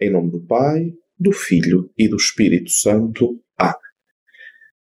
Em 0.00 0.10
nome 0.10 0.30
do 0.30 0.40
Pai, 0.40 0.92
do 1.18 1.32
Filho 1.32 1.90
e 1.96 2.06
do 2.06 2.16
Espírito 2.16 2.70
Santo. 2.70 3.40
Amém. 3.56 3.74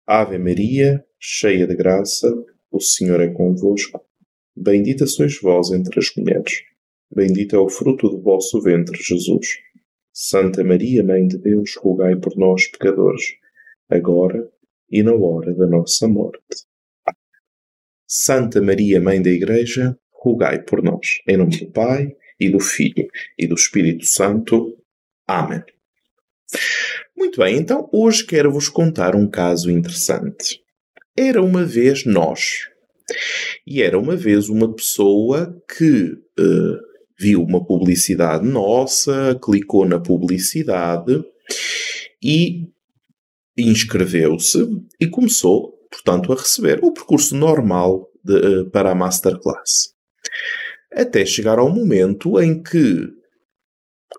Ave 0.07 0.39
Maria, 0.39 1.05
cheia 1.19 1.67
de 1.67 1.75
graça, 1.75 2.33
o 2.71 2.81
Senhor 2.81 3.21
é 3.21 3.29
convosco. 3.29 4.01
Bendita 4.55 5.07
sois 5.07 5.41
vós 5.41 5.73
entre 5.73 5.99
as 5.99 6.15
mulheres. 6.17 6.63
Bendito 7.15 7.57
é 7.57 7.59
o 7.59 7.69
fruto 7.69 8.09
do 8.09 8.21
vosso 8.21 8.61
ventre, 8.63 8.97
Jesus. 9.03 9.59
Santa 10.13 10.63
Maria, 10.63 11.03
Mãe 11.03 11.27
de 11.27 11.39
Deus, 11.39 11.75
rogai 11.77 12.15
por 12.17 12.37
nós, 12.37 12.69
pecadores, 12.69 13.35
agora 13.89 14.51
e 14.91 15.03
na 15.03 15.15
hora 15.15 15.53
da 15.55 15.67
nossa 15.67 16.07
morte. 16.07 16.39
Santa 18.07 18.61
Maria, 18.61 19.01
Mãe 19.01 19.21
da 19.21 19.31
Igreja, 19.31 19.99
rogai 20.13 20.63
por 20.63 20.83
nós. 20.83 21.21
Em 21.27 21.37
nome 21.37 21.57
do 21.57 21.71
Pai, 21.73 22.15
e 22.39 22.51
do 22.51 22.61
Filho, 22.61 23.09
e 23.39 23.47
do 23.47 23.55
Espírito 23.55 24.05
Santo. 24.05 24.77
Amém. 25.33 25.63
Muito 27.17 27.41
bem, 27.41 27.57
então 27.57 27.89
hoje 27.91 28.23
quero-vos 28.27 28.69
contar 28.69 29.17
um 29.17 29.27
caso 29.27 29.71
interessante. 29.71 30.61
Era 31.17 31.43
uma 31.43 31.65
vez 31.65 32.05
nós. 32.05 32.69
E 33.67 33.81
era 33.81 33.99
uma 33.99 34.15
vez 34.15 34.51
uma 34.51 34.75
pessoa 34.75 35.59
que 35.75 36.13
uh, 36.39 36.79
viu 37.19 37.43
uma 37.43 37.65
publicidade 37.65 38.47
nossa, 38.47 39.39
clicou 39.43 39.87
na 39.87 39.99
publicidade 39.99 41.25
e 42.23 42.69
inscreveu-se 43.57 44.69
e 45.01 45.07
começou, 45.07 45.73
portanto, 45.91 46.31
a 46.31 46.37
receber 46.37 46.79
o 46.83 46.93
percurso 46.93 47.35
normal 47.35 48.07
de, 48.23 48.35
uh, 48.35 48.71
para 48.71 48.91
a 48.91 48.95
Masterclass. 48.95 49.95
Até 50.93 51.25
chegar 51.25 51.59
ao 51.59 51.75
momento 51.75 52.39
em 52.39 52.63
que 52.63 53.22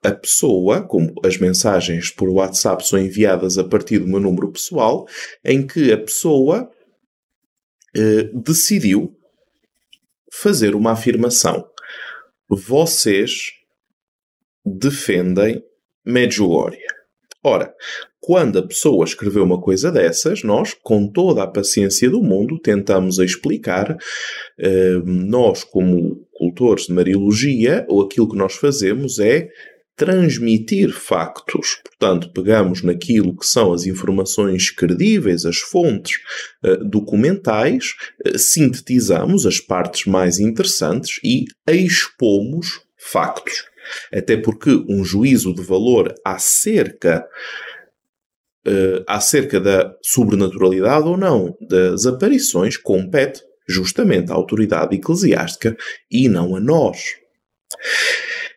a 0.01 0.11
pessoa, 0.11 0.81
como 0.81 1.13
as 1.23 1.37
mensagens 1.37 2.09
por 2.09 2.29
WhatsApp 2.29 2.87
são 2.87 2.99
enviadas 2.99 3.57
a 3.57 3.63
partir 3.63 3.99
do 3.99 4.07
meu 4.07 4.19
número 4.19 4.51
pessoal, 4.51 5.05
em 5.43 5.65
que 5.65 5.91
a 5.91 5.97
pessoa 5.97 6.69
eh, 7.95 8.29
decidiu 8.33 9.15
fazer 10.31 10.75
uma 10.75 10.91
afirmação. 10.91 11.65
Vocês 12.49 13.51
defendem 14.65 15.63
Medjugorje. 16.05 16.79
Ora, 17.43 17.73
quando 18.19 18.57
a 18.57 18.65
pessoa 18.65 19.03
escreveu 19.03 19.43
uma 19.43 19.59
coisa 19.59 19.91
dessas, 19.91 20.43
nós, 20.43 20.73
com 20.73 21.07
toda 21.07 21.43
a 21.43 21.47
paciência 21.47 22.09
do 22.09 22.21
mundo, 22.23 22.57
tentamos 22.57 23.19
explicar, 23.19 23.97
eh, 24.57 25.01
nós, 25.05 25.63
como 25.63 26.25
cultores 26.31 26.85
de 26.85 26.93
Mariologia, 26.93 27.85
ou 27.89 28.01
aquilo 28.01 28.29
que 28.29 28.37
nós 28.37 28.53
fazemos 28.55 29.19
é 29.19 29.49
transmitir 29.95 30.91
factos. 30.91 31.79
Portanto, 31.83 32.31
pegamos 32.33 32.81
naquilo 32.81 33.35
que 33.37 33.45
são 33.45 33.73
as 33.73 33.85
informações 33.85 34.71
credíveis, 34.71 35.45
as 35.45 35.57
fontes 35.57 36.17
uh, 36.63 36.83
documentais, 36.83 37.93
uh, 38.25 38.37
sintetizamos 38.37 39.45
as 39.45 39.59
partes 39.59 40.05
mais 40.05 40.39
interessantes 40.39 41.19
e 41.23 41.45
expomos 41.67 42.81
factos. 42.97 43.65
Até 44.11 44.37
porque 44.37 44.71
um 44.89 45.03
juízo 45.03 45.53
de 45.53 45.61
valor 45.61 46.13
acerca 46.25 47.25
uh, 48.67 49.03
acerca 49.07 49.59
da 49.59 49.95
sobrenaturalidade 50.01 51.07
ou 51.07 51.17
não 51.17 51.55
das 51.61 52.05
aparições 52.05 52.77
compete 52.77 53.43
justamente 53.67 54.31
à 54.31 54.35
autoridade 54.35 54.95
eclesiástica 54.95 55.75
e 56.09 56.27
não 56.27 56.55
a 56.55 56.59
nós. 56.59 57.15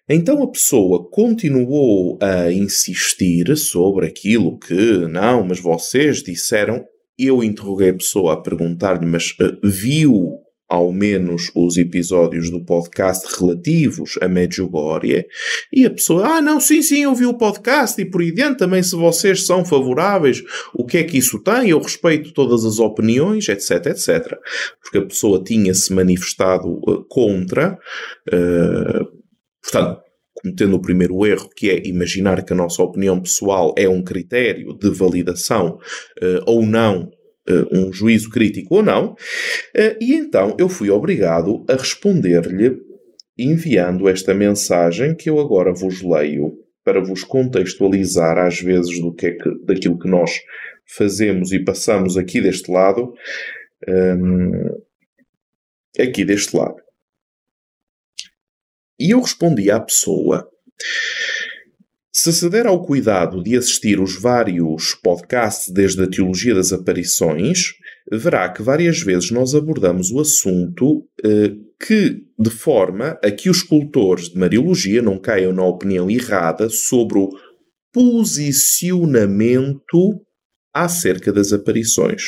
Então 0.09 0.43
a 0.43 0.51
pessoa 0.51 1.09
continuou 1.11 2.19
a 2.23 2.51
insistir 2.53 3.57
sobre 3.57 4.07
aquilo 4.07 4.59
que, 4.59 5.07
não, 5.09 5.45
mas 5.45 5.59
vocês 5.59 6.23
disseram. 6.23 6.85
Eu 7.19 7.43
interroguei 7.43 7.91
a 7.91 7.95
pessoa 7.95 8.35
a 8.35 8.37
perguntar-lhe, 8.37 9.07
mas 9.07 9.31
uh, 9.41 9.59
viu 9.65 10.47
ao 10.69 10.93
menos 10.93 11.51
os 11.55 11.77
episódios 11.77 12.51
do 12.51 12.65
podcast 12.65 13.27
relativos 13.39 14.19
a 14.21 14.29
Medjugorje, 14.29 15.27
e 15.73 15.87
a 15.87 15.91
pessoa, 15.91 16.27
ah, 16.27 16.43
não, 16.43 16.61
sim, 16.61 16.83
sim, 16.83 17.05
eu 17.05 17.15
vi 17.15 17.25
o 17.25 17.39
podcast 17.39 18.01
e 18.01 18.05
por 18.05 18.21
aí 18.21 18.33
dentro 18.33 18.57
também 18.57 18.83
se 18.83 18.97
vocês 18.97 19.47
são 19.47 19.65
favoráveis, 19.65 20.43
o 20.75 20.85
que 20.85 20.99
é 20.99 21.05
que 21.05 21.19
isso 21.19 21.39
tem? 21.39 21.71
Eu 21.71 21.81
respeito 21.81 22.33
todas 22.33 22.65
as 22.65 22.79
opiniões, 22.79 23.49
etc, 23.49 23.87
etc. 23.87 24.37
Porque 24.83 24.99
a 24.99 25.07
pessoa 25.07 25.43
tinha-se 25.43 25.93
manifestado 25.93 26.69
uh, 26.69 27.05
contra, 27.09 27.79
uh, 28.33 29.16
portanto, 29.67 30.01
cometendo 30.35 30.77
o 30.77 30.81
primeiro 30.81 31.27
erro, 31.27 31.49
que 31.55 31.71
é 31.71 31.87
imaginar 31.87 32.45
que 32.45 32.53
a 32.53 32.57
nossa 32.57 32.83
opinião 32.83 33.21
pessoal 33.21 33.75
é 33.77 33.89
um 33.89 34.03
critério 34.03 34.77
de 34.79 34.91
validação 34.91 35.79
uh, 36.23 36.43
ou 36.47 36.65
não 36.65 37.11
Uh, 37.49 37.63
um 37.71 37.93
juízo 37.93 38.29
crítico 38.29 38.75
ou 38.75 38.83
não, 38.83 39.13
uh, 39.13 39.97
e 40.01 40.15
então 40.15 40.57
eu 40.59 40.69
fui 40.69 40.91
obrigado 40.91 41.65
a 41.69 41.75
responder-lhe 41.75 42.77
enviando 43.39 44.09
esta 44.09 44.35
mensagem 44.35 45.15
que 45.15 45.31
eu 45.31 45.39
agora 45.39 45.73
vos 45.73 46.03
leio 46.03 46.55
para 46.85 47.01
vos 47.01 47.23
contextualizar 47.23 48.39
às 48.39 48.61
vezes 48.61 49.01
do 49.01 49.15
que 49.15 49.27
é 49.27 49.31
que, 49.33 49.65
daquilo 49.65 49.97
que 49.97 50.09
nós 50.09 50.41
fazemos 50.97 51.53
e 51.53 51.59
passamos 51.59 52.17
aqui 52.17 52.41
deste 52.41 52.71
lado, 52.71 53.13
um, 53.89 54.53
ehm, 55.99 56.09
aqui 56.09 56.25
deste 56.25 56.57
lado. 56.57 56.86
E 58.99 59.13
eu 59.13 59.21
respondi 59.21 59.71
à 59.71 59.81
pessoa 59.81 60.49
se 62.19 62.33
se 62.33 62.49
der 62.49 62.67
ao 62.67 62.83
cuidado 62.83 63.43
de 63.43 63.59
assistir 63.59 64.01
os 64.01 64.19
vários 64.19 64.95
podcasts 64.95 65.71
desde 65.71 66.03
a 66.03 66.09
Teologia 66.09 66.55
das 66.55 66.73
Aparições, 66.73 67.75
verá 68.11 68.49
que 68.49 68.63
várias 68.63 69.03
vezes 69.03 69.31
nós 69.31 69.55
abordamos 69.55 70.11
o 70.11 70.19
assunto 70.19 71.07
eh, 71.23 71.53
que, 71.79 72.23
de 72.39 72.49
forma 72.49 73.19
a 73.23 73.31
que 73.31 73.51
os 73.51 73.63
cultores 73.63 74.31
de 74.31 74.39
Mariologia 74.39 75.03
não 75.03 75.19
caiam 75.19 75.53
na 75.53 75.63
opinião 75.63 76.11
errada 76.11 76.71
sobre 76.71 77.19
o 77.19 77.29
posicionamento 77.93 80.19
acerca 80.85 81.33
das 81.33 81.53
aparições. 81.53 82.23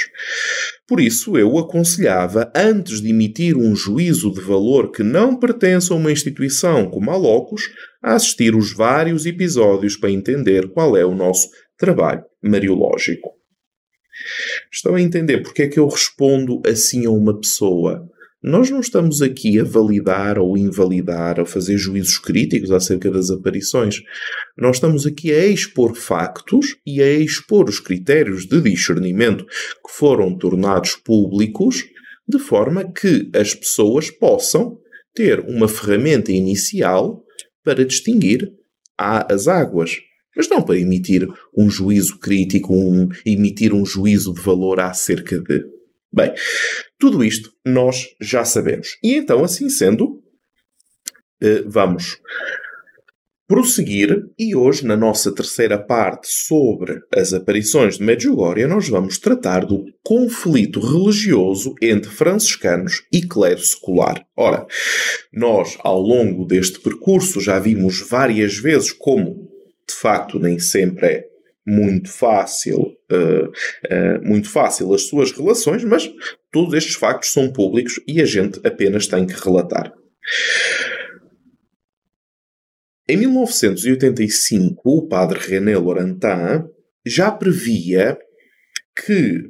Por 0.87 1.01
isso, 1.01 1.37
eu 1.37 1.59
aconselhava, 1.59 2.51
antes 2.55 3.01
de 3.01 3.11
emitir 3.11 3.57
um 3.57 3.77
juízo 3.77 4.33
de 4.33 4.41
valor 4.41 4.91
que 4.91 5.03
não 5.03 5.39
pertence 5.39 5.93
a 5.93 5.97
uma 5.97 6.11
instituição 6.11 6.91
como 6.91 7.11
a 7.11 7.17
Locus, 7.17 7.63
a 8.03 8.15
assistir 8.15 8.55
os 8.55 8.73
vários 8.73 9.27
episódios 9.27 9.97
para 9.97 10.11
entender 10.11 10.69
qual 10.71 10.97
é 10.97 11.05
o 11.05 11.15
nosso 11.15 11.49
trabalho 11.77 12.25
mariológico. 12.43 13.31
Estão 14.73 14.95
a 14.95 15.01
entender 15.01 15.43
porque 15.43 15.63
é 15.63 15.69
que 15.69 15.79
eu 15.79 15.87
respondo 15.87 16.61
assim 16.67 17.07
a 17.07 17.11
uma 17.11 17.39
pessoa? 17.39 18.09
Nós 18.43 18.71
não 18.71 18.79
estamos 18.79 19.21
aqui 19.21 19.59
a 19.59 19.65
validar 19.65 20.39
ou 20.39 20.57
invalidar 20.57 21.41
ou 21.41 21.47
fazer 21.47 21.77
juízos 21.77 22.19
críticos 22.19 22.71
acerca 22.71 23.11
das 23.11 23.31
aparições. 23.31 24.01
Nós 24.57 24.77
estamos 24.77 25.05
aqui 25.07 25.33
a 25.33 25.45
expor 25.47 25.97
factos 25.97 26.77
e 26.87 27.03
a 27.03 27.11
expor 27.11 27.69
os 27.69 27.81
critérios 27.81 28.47
de 28.47 28.61
discernimento 28.61 29.45
que 29.45 29.93
foram 29.93 30.39
tornados 30.39 30.95
públicos 30.95 31.85
de 32.29 32.39
forma 32.39 32.93
que 32.93 33.29
as 33.35 33.55
pessoas 33.55 34.09
possam 34.09 34.79
ter 35.13 35.41
uma 35.41 35.67
ferramenta 35.67 36.31
inicial 36.31 37.25
para 37.65 37.85
distinguir 37.85 38.53
as 38.97 39.49
águas. 39.49 39.97
Mas 40.37 40.49
não 40.49 40.63
para 40.63 40.79
emitir 40.79 41.27
um 41.57 41.69
juízo 41.69 42.21
crítico, 42.21 42.73
um, 42.73 43.09
emitir 43.27 43.75
um 43.75 43.85
juízo 43.85 44.33
de 44.33 44.41
valor 44.41 44.79
acerca 44.79 45.41
de. 45.41 45.78
Bem, 46.13 46.33
tudo 46.99 47.23
isto 47.23 47.51
nós 47.65 48.07
já 48.21 48.45
sabemos. 48.45 48.97
E 49.03 49.15
então, 49.15 49.45
assim 49.45 49.69
sendo, 49.69 50.23
eh, 51.41 51.63
vamos 51.67 52.19
prosseguir 53.49 54.27
e 54.39 54.55
hoje, 54.55 54.87
na 54.87 54.95
nossa 54.95 55.35
terceira 55.35 55.79
parte 55.79 56.29
sobre 56.29 57.01
as 57.15 57.33
aparições 57.33 57.97
de 57.97 58.05
Medjugorje, 58.05 58.67
nós 58.67 58.89
vamos 58.91 59.19
tratar 59.19 59.65
do 59.65 59.87
conflito 60.05 60.81
religioso 60.81 61.75
entre 61.81 62.11
franciscanos 62.11 63.03
e 63.11 63.23
clero 63.23 63.61
secular. 63.61 64.23
Ora, 64.37 64.67
nós, 65.33 65.79
ao 65.81 65.99
longo 65.99 66.45
deste 66.45 66.79
percurso, 66.79 67.41
já 67.41 67.59
vimos 67.59 68.07
várias 68.07 68.59
vezes 68.59 68.93
como, 68.93 69.49
de 69.89 69.95
facto, 69.95 70.39
nem 70.39 70.59
sempre 70.59 71.07
é 71.07 71.25
muito 71.69 72.11
fácil, 72.11 72.79
uh, 73.13 73.47
uh, 73.47 74.27
muito 74.27 74.49
fácil 74.49 74.95
as 74.95 75.03
suas 75.03 75.31
relações, 75.33 75.85
mas 75.85 76.11
todos 76.51 76.73
estes 76.73 76.95
factos 76.95 77.31
são 77.31 77.53
públicos 77.53 78.01
e 78.09 78.23
a 78.23 78.25
gente 78.25 78.59
apenas 78.67 79.07
tem 79.07 79.27
que 79.27 79.35
relatar. 79.35 79.93
Em 83.07 83.17
1985, 83.19 84.81
o 84.85 85.07
padre 85.09 85.39
René 85.39 85.77
Laurentin 85.77 86.69
já 87.07 87.31
previa 87.31 88.19
que 89.05 89.43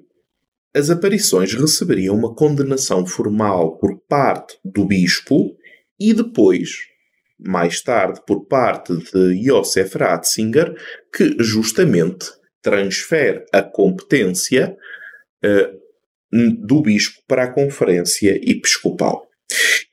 as 0.74 0.90
aparições 0.90 1.54
receberiam 1.54 2.16
uma 2.16 2.34
condenação 2.34 3.06
formal 3.06 3.78
por 3.78 3.98
parte 4.08 4.58
do 4.64 4.84
bispo 4.84 5.56
e 5.98 6.12
depois 6.12 6.70
mais 7.38 7.80
tarde 7.80 8.20
por 8.26 8.46
parte 8.46 8.96
de 8.96 9.44
Josef 9.44 9.96
Ratzinger, 9.96 10.74
que 11.14 11.36
justamente 11.38 12.26
transfere 12.60 13.44
a 13.52 13.62
competência 13.62 14.76
uh, 15.44 16.66
do 16.66 16.82
bispo 16.82 17.22
para 17.26 17.44
a 17.44 17.52
conferência 17.52 18.36
episcopal. 18.36 19.26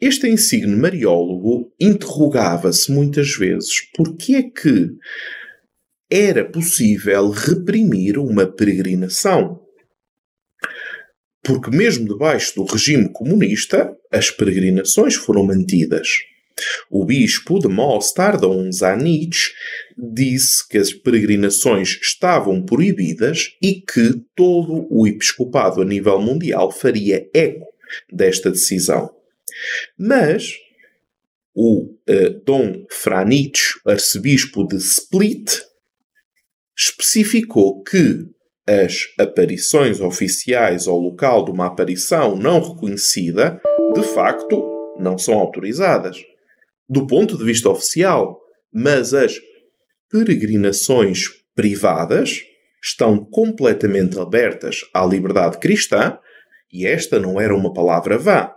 Este 0.02 0.28
insigne 0.28 0.76
mariólogo 0.76 1.74
interrogava-se 1.80 2.92
muitas 2.92 3.32
vezes 3.36 3.82
por 3.96 4.18
que 4.18 4.36
é 4.36 4.44
que 4.44 4.90
era 6.10 6.44
possível 6.44 7.30
reprimir 7.30 8.18
uma 8.18 8.46
peregrinação. 8.46 9.62
Porque, 11.44 11.70
mesmo 11.70 12.08
debaixo 12.08 12.56
do 12.56 12.66
regime 12.66 13.12
comunista, 13.12 13.96
as 14.12 14.30
peregrinações 14.32 15.16
foram 15.16 15.46
mantidas. 15.46 16.08
O 16.90 17.06
bispo 17.06 17.60
de 17.60 17.68
Mostar, 17.68 18.38
Dom 18.38 18.72
Zanich, 18.72 19.52
disse 19.98 20.68
que 20.68 20.78
as 20.78 20.94
peregrinações 20.94 22.00
estavam 22.02 22.64
proibidas 22.64 23.56
e 23.62 23.82
que 23.82 24.22
todo 24.36 24.88
o 24.90 25.06
episcopado 25.08 25.82
a 25.82 25.86
nível 25.86 26.22
mundial 26.22 26.72
faria 26.72 27.28
eco 27.34 27.66
desta 28.12 28.50
decisão. 28.50 29.14
Mas 29.98 30.54
o 31.54 31.84
uh, 32.10 32.44
Dom 32.46 32.86
Franich, 32.90 33.80
arcebispo 33.86 34.68
de 34.68 34.78
Split, 34.78 35.62
especificou 36.78 37.82
que 37.84 38.28
as 38.68 39.08
aparições 39.18 40.02
oficiais 40.02 40.88
ao 40.88 41.00
local 41.00 41.46
de 41.46 41.52
uma 41.52 41.68
aparição 41.68 42.36
não 42.36 42.60
reconhecida, 42.60 43.62
de 43.94 44.04
facto, 44.04 44.96
não 45.00 45.18
são 45.18 45.36
autorizadas. 45.36 46.18
Do 46.88 47.08
ponto 47.08 47.38
de 47.38 47.44
vista 47.44 47.70
oficial, 47.70 48.40
mas 48.74 49.14
as 49.14 49.40
peregrinações 50.10 51.24
privadas 51.56 52.42
estão 52.84 53.18
completamente 53.18 54.20
abertas 54.20 54.82
à 54.94 55.06
liberdade 55.06 55.58
cristã 55.58 56.18
e 56.72 56.86
esta 56.86 57.20
não 57.20 57.40
era 57.40 57.56
uma 57.56 57.74
palavra 57.74 58.18
vã. 58.18 58.52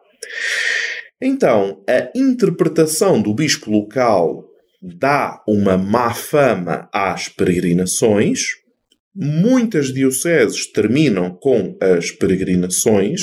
Então, 1.21 1.83
a 1.89 2.11
interpretação 2.15 3.21
do 3.21 3.35
bispo 3.35 3.71
local 3.71 4.45
dá 4.81 5.43
uma 5.49 5.77
má 5.77 6.13
fama 6.15 6.89
às 6.93 7.29
peregrinações. 7.29 8.41
Muitas 9.15 9.93
dioceses 9.93 10.71
terminam 10.71 11.31
com 11.31 11.77
as 11.81 12.13
peregrinações 12.13 13.23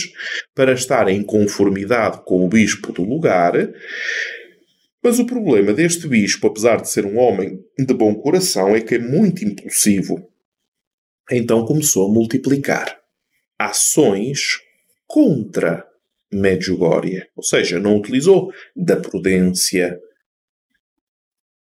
para 0.54 0.74
estar 0.74 1.08
em 1.08 1.24
conformidade 1.24 2.22
com 2.26 2.44
o 2.44 2.50
bispo 2.50 2.92
do 2.92 3.04
lugar. 3.04 3.54
Mas 5.06 5.20
o 5.20 5.26
problema 5.28 5.72
deste 5.72 6.08
bispo, 6.08 6.48
apesar 6.48 6.82
de 6.82 6.90
ser 6.90 7.06
um 7.06 7.20
homem 7.20 7.64
de 7.78 7.94
bom 7.94 8.16
coração, 8.16 8.76
é 8.76 8.82
que 8.82 8.96
é 8.96 8.98
muito 8.98 9.46
impulsivo. 9.46 10.28
Então 11.30 11.64
começou 11.64 12.10
a 12.10 12.12
multiplicar 12.12 13.00
ações 13.56 14.60
contra 15.06 15.88
Medjugorje. 16.34 17.24
Ou 17.36 17.44
seja, 17.44 17.80
não 17.80 17.98
utilizou 17.98 18.52
da 18.76 18.96
prudência, 18.96 20.02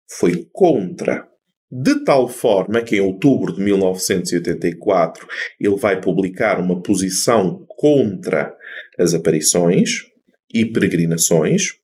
foi 0.10 0.50
contra. 0.52 1.30
De 1.72 2.04
tal 2.04 2.28
forma 2.28 2.82
que 2.82 2.96
em 2.96 3.02
outubro 3.02 3.54
de 3.54 3.62
1984 3.62 5.28
ele 5.60 5.76
vai 5.76 6.02
publicar 6.02 6.60
uma 6.60 6.82
posição 6.82 7.64
contra 7.68 8.58
as 8.98 9.14
aparições 9.14 10.08
e 10.52 10.66
peregrinações. 10.66 11.78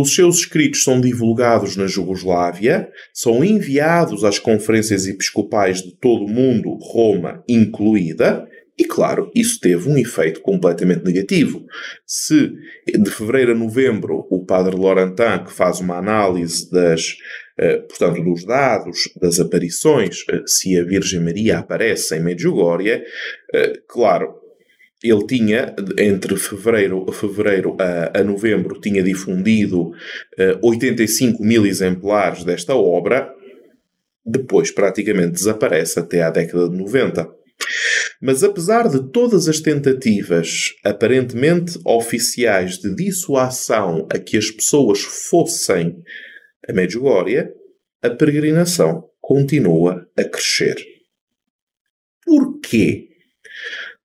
Os 0.00 0.14
seus 0.14 0.38
escritos 0.38 0.84
são 0.84 1.00
divulgados 1.00 1.74
na 1.74 1.88
Jugoslávia, 1.88 2.88
são 3.12 3.42
enviados 3.42 4.22
às 4.22 4.38
conferências 4.38 5.08
episcopais 5.08 5.82
de 5.82 5.90
todo 5.96 6.24
o 6.24 6.28
mundo, 6.28 6.78
Roma 6.80 7.42
incluída, 7.48 8.48
e 8.78 8.84
claro, 8.84 9.28
isso 9.34 9.58
teve 9.58 9.90
um 9.90 9.98
efeito 9.98 10.40
completamente 10.40 11.04
negativo. 11.04 11.66
Se 12.06 12.52
de 12.86 13.10
fevereiro 13.10 13.50
a 13.50 13.54
novembro 13.56 14.24
o 14.30 14.46
padre 14.46 14.76
Laurentin, 14.76 15.42
que 15.44 15.52
faz 15.52 15.80
uma 15.80 15.96
análise 15.96 16.70
das, 16.70 17.16
uh, 17.58 17.82
portanto, 17.88 18.22
dos 18.22 18.44
dados 18.44 19.12
das 19.20 19.40
aparições, 19.40 20.20
uh, 20.28 20.46
se 20.46 20.78
a 20.78 20.84
Virgem 20.84 21.18
Maria 21.18 21.58
aparece 21.58 22.14
em 22.14 22.20
Medjugorje, 22.20 23.02
uh, 23.52 23.82
claro, 23.88 24.47
ele 25.02 25.26
tinha, 25.26 25.74
entre 25.96 26.36
fevereiro, 26.36 27.10
fevereiro 27.12 27.76
a, 27.80 28.20
a 28.20 28.24
novembro, 28.24 28.80
tinha 28.80 29.02
difundido 29.02 29.92
85 30.62 31.42
mil 31.42 31.64
exemplares 31.64 32.44
desta 32.44 32.74
obra, 32.74 33.32
depois 34.26 34.70
praticamente 34.70 35.32
desaparece 35.32 35.98
até 35.98 36.22
à 36.22 36.30
década 36.30 36.68
de 36.68 36.76
90. 36.76 37.28
Mas 38.20 38.42
apesar 38.42 38.88
de 38.88 39.10
todas 39.10 39.48
as 39.48 39.60
tentativas 39.60 40.74
aparentemente 40.84 41.78
oficiais 41.84 42.78
de 42.78 42.94
dissuasão 42.94 44.06
a 44.12 44.18
que 44.18 44.36
as 44.36 44.50
pessoas 44.50 45.00
fossem 45.00 46.02
a 46.68 46.72
Medjugorje, 46.72 47.48
a 48.02 48.10
peregrinação 48.10 49.04
continua 49.20 50.06
a 50.16 50.24
crescer. 50.24 50.76
Porquê? 52.24 53.07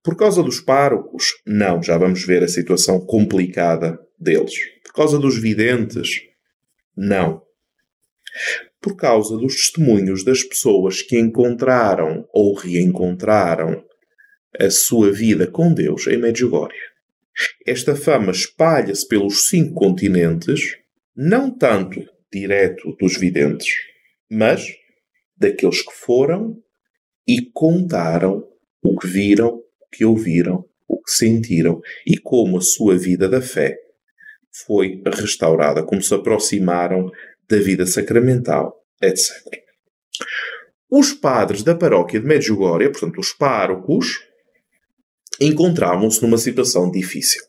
Por 0.04 0.18
causa 0.18 0.44
dos 0.44 0.60
párocos? 0.60 1.42
Não, 1.46 1.82
já 1.82 1.98
vamos 1.98 2.26
ver 2.26 2.44
a 2.44 2.48
situação 2.48 3.00
complicada 3.00 3.98
deles. 4.20 4.54
Por 4.84 4.94
causa 4.94 5.18
dos 5.18 5.42
videntes? 5.42 6.22
Não. 6.96 7.42
Por 8.82 8.98
causa 8.98 9.38
dos 9.38 9.56
testemunhos 9.56 10.26
das 10.26 10.44
pessoas 10.44 11.02
que 11.02 11.18
encontraram 11.18 12.28
ou 12.34 12.54
reencontraram 12.54 13.84
a 14.60 14.70
sua 14.70 15.12
vida 15.12 15.48
com 15.48 15.74
Deus 15.74 16.06
em 16.08 16.18
Medjugorje. 16.18 16.78
Esta 17.66 17.96
fama 17.96 18.32
espalha-se 18.32 19.08
pelos 19.08 19.48
cinco 19.48 19.74
continentes, 19.74 20.78
não 21.16 21.50
tanto 21.50 22.06
direto 22.32 22.96
dos 23.00 23.18
videntes, 23.18 23.74
mas 24.30 24.68
daqueles 25.38 25.82
que 25.82 25.94
foram 25.94 26.62
e 27.28 27.42
contaram 27.54 28.48
o 28.84 29.00
que 29.00 29.08
viram, 29.08 29.63
que 29.94 30.04
ouviram, 30.04 30.66
o 30.88 31.02
que 31.02 31.12
sentiram 31.12 31.80
e 32.06 32.18
como 32.18 32.58
a 32.58 32.62
sua 32.62 32.98
vida 32.98 33.30
da 33.30 33.42
fé 33.42 33.78
foi 34.66 35.02
restaurada, 35.06 35.84
como 35.84 36.02
se 36.02 36.14
aproximaram 36.14 37.12
da 37.50 37.58
vida 37.58 37.86
sacramental, 37.86 38.76
etc. 39.02 39.32
Os 40.90 41.12
padres 41.12 41.64
da 41.64 41.76
paróquia 41.76 42.20
de 42.20 42.26
Medjugorje, 42.26 42.90
portanto 42.90 43.20
os 43.20 43.34
párocos, 43.34 44.20
encontravam-se 45.42 46.22
numa 46.22 46.38
situação 46.38 46.92
difícil. 46.92 47.42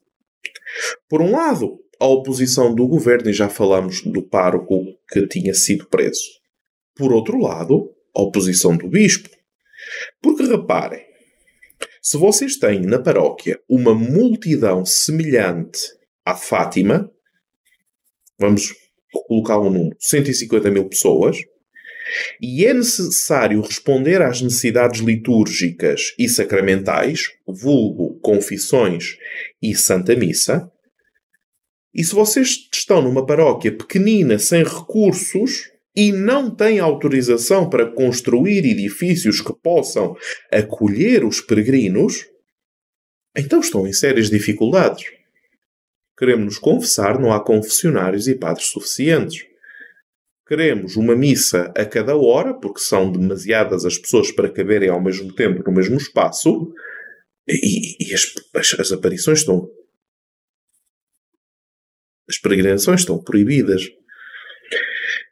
Por 1.09 1.21
um 1.21 1.31
lado, 1.31 1.79
a 2.01 2.07
oposição 2.07 2.75
do 2.75 2.87
governo, 2.89 3.31
e 3.31 3.33
já 3.33 3.49
falamos 3.49 4.03
do 4.03 4.23
pároco 4.23 4.85
que 5.09 5.27
tinha 5.27 5.55
sido 5.55 5.87
preso. 5.87 6.25
Por 6.97 7.13
outro 7.13 7.39
lado, 7.39 7.91
a 8.15 8.23
oposição 8.23 8.77
do 8.77 8.89
bispo. 8.89 9.29
Porque 10.23 10.45
reparem, 10.45 11.05
se 12.05 12.19
vocês 12.19 12.59
têm 12.59 12.83
na 12.83 12.99
paróquia 12.99 13.59
uma 13.67 13.95
multidão 13.95 14.85
semelhante 14.85 15.81
à 16.23 16.35
Fátima, 16.35 17.11
vamos 18.39 18.75
colocar 19.27 19.59
um 19.59 19.71
número, 19.71 19.97
150 19.99 20.71
mil 20.71 20.87
pessoas, 20.87 21.39
e 22.43 22.67
é 22.67 22.75
necessário 22.75 23.63
responder 23.63 24.21
às 24.21 24.43
necessidades 24.43 25.01
litúrgicas 25.01 26.15
e 26.19 26.29
sacramentais, 26.29 27.31
vulgo, 27.47 28.21
confissões 28.21 29.17
e 29.63 29.75
Santa 29.75 30.15
Missa. 30.15 30.71
E 31.95 32.05
se 32.05 32.15
vocês 32.15 32.69
estão 32.71 33.01
numa 33.01 33.25
paróquia 33.25 33.75
pequenina, 33.75 34.39
sem 34.39 34.63
recursos, 34.63 35.71
e 35.95 36.13
não 36.13 36.51
têm 36.51 36.81
autorização 36.81 37.71
para 37.71 37.87
construir 37.87 38.65
edifícios 38.65 39.41
que 39.41 39.53
possam 39.53 40.17
acolher 40.51 41.25
os 41.25 41.41
peregrinos, 41.41 42.27
então 43.37 43.61
estão 43.61 43.87
em 43.87 43.93
sérias 43.93 44.29
dificuldades. 44.29 45.05
Queremos 46.19 46.45
nos 46.45 46.59
confessar, 46.59 47.19
não 47.19 47.33
há 47.33 47.41
confessionários 47.41 48.29
e 48.29 48.35
padres 48.35 48.67
suficientes 48.67 49.47
queremos 50.47 50.97
uma 50.97 51.17
missa 51.17 51.73
a 51.77 51.85
cada 51.85 52.17
hora, 52.17 52.55
porque 52.55 52.81
são 52.81 53.11
demasiadas 53.11 53.85
as 53.85 53.99
pessoas 53.99 54.31
para 54.31 54.51
caberem 54.51 54.91
ao 54.91 55.03
mesmo 55.03 55.33
tempo 55.35 55.63
no 55.65 55.75
mesmo 55.75 55.97
espaço, 55.97 56.73
e, 57.49 58.11
e 58.11 58.15
as, 58.15 58.33
as, 58.55 58.81
as, 58.81 58.93
aparições 58.93 59.41
estão. 59.41 59.71
As 62.29 62.39
peregrinações 62.39 63.01
estão 63.01 63.23
proibidas. 63.23 63.91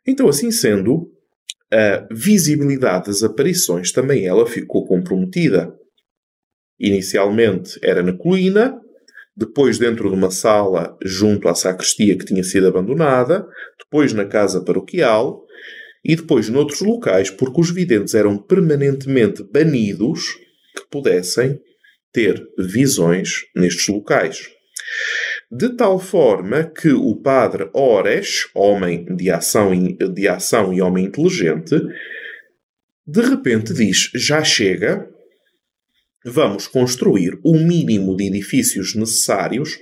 Então, 0.07 0.29
assim 0.29 0.51
sendo, 0.51 1.11
a 1.73 2.07
visibilidade 2.11 3.07
das 3.07 3.23
aparições 3.23 3.93
também 3.93 4.27
ela 4.27 4.47
ficou 4.47 4.87
comprometida. 4.87 5.75
Inicialmente 6.79 7.79
era 7.83 8.03
na 8.03 8.13
colina, 8.13 8.79
depois 9.35 9.79
dentro 9.79 10.11
de 10.11 10.15
uma 10.15 10.31
sala 10.31 10.97
junto 11.03 11.49
à 11.49 11.55
sacristia 11.55 12.19
que 12.19 12.27
tinha 12.27 12.43
sido 12.43 12.67
abandonada, 12.67 13.47
depois 13.79 14.13
na 14.13 14.27
casa 14.27 14.63
paroquial 14.63 15.43
e 16.05 16.17
depois 16.17 16.49
noutros 16.49 16.81
locais, 16.81 17.31
porque 17.31 17.61
os 17.61 17.71
videntes 17.71 18.15
eram 18.15 18.37
permanentemente 18.37 19.43
banidos 19.45 20.21
que 20.77 20.87
pudessem 20.91 21.59
ter 22.13 22.43
visões 22.59 23.47
nestes 23.57 23.89
locais. 23.89 24.51
De 25.55 25.77
tal 25.77 25.99
forma 25.99 26.65
que 26.65 26.95
o 26.95 27.15
padre 27.15 27.69
Ores, 27.75 28.49
homem 28.55 29.05
de 29.15 29.31
ação, 29.31 29.71
de 29.75 30.27
ação 30.27 30.73
e 30.73 30.81
homem 30.81 31.05
inteligente, 31.05 31.79
de 33.07 33.21
repente 33.21 33.75
diz: 33.75 34.11
Já 34.15 34.43
chega, 34.43 35.07
vamos 36.25 36.67
construir 36.67 37.39
o 37.45 37.53
mínimo 37.53 38.17
de 38.17 38.29
edifícios 38.29 38.95
necessários 38.95 39.79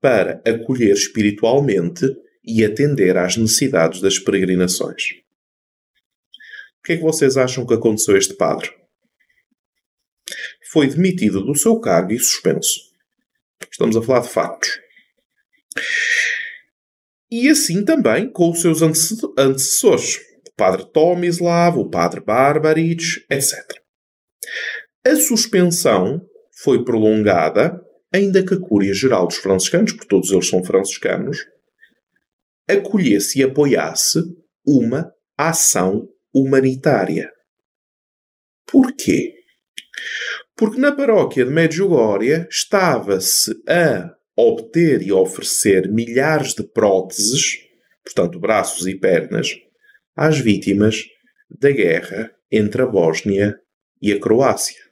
para 0.00 0.42
acolher 0.44 0.94
espiritualmente 0.94 2.06
e 2.44 2.64
atender 2.64 3.16
às 3.16 3.36
necessidades 3.36 4.00
das 4.00 4.18
peregrinações. 4.18 5.12
O 6.80 6.82
que 6.82 6.94
é 6.94 6.96
que 6.96 7.02
vocês 7.04 7.36
acham 7.36 7.64
que 7.64 7.74
aconteceu 7.74 8.16
a 8.16 8.18
este 8.18 8.34
padre? 8.34 8.68
Foi 10.72 10.88
demitido 10.88 11.40
do 11.40 11.54
seu 11.54 11.78
cargo 11.78 12.12
e 12.12 12.18
suspenso. 12.18 12.80
Estamos 13.70 13.96
a 13.96 14.02
falar 14.02 14.20
de 14.22 14.28
factos. 14.28 14.83
E 17.30 17.48
assim 17.48 17.84
também 17.84 18.30
com 18.30 18.50
os 18.50 18.60
seus 18.60 18.80
antecessores, 18.82 20.16
o 20.16 20.54
padre 20.56 20.84
Tomislav, 20.92 21.78
o 21.78 21.90
padre 21.90 22.20
Barbarich, 22.20 23.24
etc. 23.30 23.82
A 25.06 25.16
suspensão 25.16 26.24
foi 26.62 26.84
prolongada, 26.84 27.80
ainda 28.12 28.44
que 28.44 28.54
a 28.54 28.60
Cúria 28.60 28.94
Geral 28.94 29.26
dos 29.26 29.36
Franciscanos, 29.36 29.92
porque 29.92 30.08
todos 30.08 30.30
eles 30.30 30.48
são 30.48 30.62
franciscanos, 30.62 31.38
acolhesse 32.68 33.40
e 33.40 33.42
apoiasse 33.42 34.20
uma 34.66 35.12
ação 35.36 36.08
humanitária. 36.32 37.30
Porquê? 38.66 39.34
Porque 40.56 40.78
na 40.78 40.92
paróquia 40.92 41.44
de 41.44 41.50
Medjugorje 41.50 42.46
estava-se 42.48 43.52
a 43.68 44.14
obter 44.36 45.02
e 45.02 45.12
oferecer 45.12 45.88
milhares 45.90 46.54
de 46.54 46.64
próteses, 46.64 47.58
portanto 48.02 48.40
braços 48.40 48.86
e 48.86 48.98
pernas, 48.98 49.50
às 50.16 50.38
vítimas 50.38 51.04
da 51.48 51.70
guerra 51.70 52.34
entre 52.50 52.82
a 52.82 52.86
Bósnia 52.86 53.56
e 54.00 54.12
a 54.12 54.20
Croácia. 54.20 54.82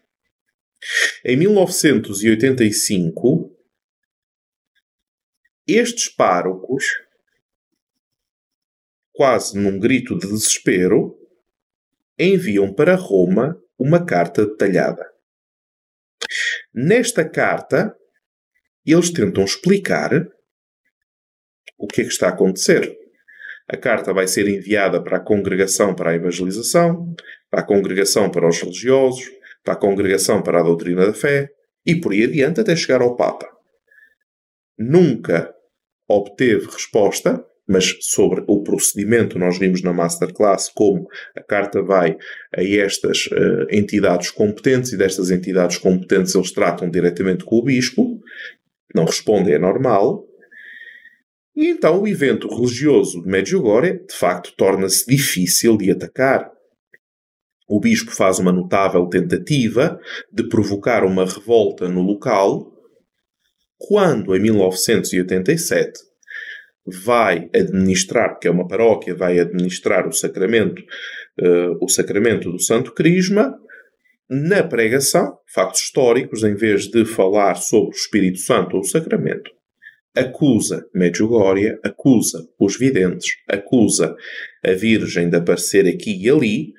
Em 1.24 1.36
1985, 1.36 3.56
estes 5.66 6.08
párocos, 6.08 6.84
quase 9.12 9.56
num 9.56 9.78
grito 9.78 10.18
de 10.18 10.26
desespero, 10.26 11.16
enviam 12.18 12.74
para 12.74 12.96
Roma 12.96 13.56
uma 13.78 14.04
carta 14.04 14.44
detalhada. 14.44 15.08
Nesta 16.74 17.28
carta, 17.28 17.94
eles 18.90 19.10
tentam 19.10 19.44
explicar 19.44 20.10
o 21.78 21.86
que 21.86 22.00
é 22.00 22.04
que 22.04 22.10
está 22.10 22.26
a 22.26 22.30
acontecer. 22.30 22.96
A 23.68 23.76
carta 23.76 24.12
vai 24.12 24.26
ser 24.26 24.48
enviada 24.48 25.02
para 25.02 25.18
a 25.18 25.20
congregação 25.20 25.94
para 25.94 26.10
a 26.10 26.14
evangelização, 26.14 27.14
para 27.50 27.60
a 27.60 27.64
congregação 27.64 28.30
para 28.30 28.48
os 28.48 28.60
religiosos, 28.60 29.30
para 29.64 29.74
a 29.74 29.76
Congregação 29.76 30.42
para 30.42 30.60
a 30.60 30.62
Doutrina 30.62 31.06
da 31.06 31.14
Fé 31.14 31.48
e 31.86 31.94
por 31.94 32.12
aí 32.12 32.24
adiante 32.24 32.60
até 32.60 32.74
chegar 32.74 33.00
ao 33.00 33.16
Papa. 33.16 33.48
Nunca 34.78 35.52
obteve 36.08 36.66
resposta, 36.66 37.44
mas 37.66 37.96
sobre 38.00 38.44
o 38.48 38.62
procedimento 38.62 39.38
nós 39.38 39.58
vimos 39.58 39.82
na 39.82 39.92
Masterclass 39.92 40.68
como 40.68 41.06
a 41.36 41.42
carta 41.42 41.80
vai 41.82 42.16
a 42.54 42.62
estas 42.62 43.26
uh, 43.26 43.66
entidades 43.70 44.30
competentes 44.30 44.92
e 44.92 44.96
destas 44.96 45.30
entidades 45.30 45.78
competentes 45.78 46.34
eles 46.34 46.52
tratam 46.52 46.90
diretamente 46.90 47.44
com 47.44 47.56
o 47.56 47.62
Bispo, 47.62 48.20
não 48.94 49.04
respondem, 49.04 49.54
é 49.54 49.58
normal. 49.58 50.24
E 51.54 51.68
então 51.68 52.00
o 52.00 52.08
evento 52.08 52.48
religioso 52.48 53.22
de 53.22 53.28
Medjugorje, 53.28 54.04
de 54.08 54.14
facto, 54.14 54.54
torna-se 54.56 55.06
difícil 55.06 55.76
de 55.76 55.90
atacar 55.90 56.50
o 57.72 57.80
bispo 57.80 58.10
faz 58.10 58.38
uma 58.38 58.52
notável 58.52 59.06
tentativa 59.06 59.98
de 60.30 60.46
provocar 60.46 61.04
uma 61.04 61.24
revolta 61.24 61.88
no 61.88 62.02
local, 62.02 62.70
quando, 63.78 64.36
em 64.36 64.40
1987, 64.40 65.98
vai 67.06 67.48
administrar, 67.54 68.38
que 68.38 68.46
é 68.46 68.50
uma 68.50 68.68
paróquia, 68.68 69.14
vai 69.14 69.38
administrar 69.38 70.06
o 70.06 70.12
sacramento, 70.12 70.82
uh, 71.40 71.78
o 71.80 71.88
sacramento 71.88 72.52
do 72.52 72.60
Santo 72.60 72.92
Crisma, 72.92 73.58
na 74.34 74.62
pregação, 74.62 75.36
factos 75.46 75.82
históricos, 75.82 76.42
em 76.42 76.54
vez 76.54 76.86
de 76.86 77.04
falar 77.04 77.56
sobre 77.56 77.90
o 77.90 77.98
Espírito 77.98 78.38
Santo 78.38 78.76
ou 78.76 78.80
o 78.80 78.86
sacramento, 78.86 79.50
acusa 80.16 80.86
Medjugorje, 80.94 81.78
acusa 81.84 82.48
os 82.58 82.78
videntes, 82.78 83.36
acusa 83.46 84.16
a 84.64 84.72
Virgem 84.72 85.28
de 85.28 85.36
aparecer 85.36 85.86
aqui 85.86 86.16
e 86.18 86.30
ali, 86.30 86.72